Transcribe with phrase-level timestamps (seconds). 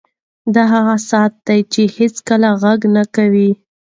[0.53, 2.15] دا هغه ساعت دی چې هېڅ
[2.63, 3.51] غږ نه کوي.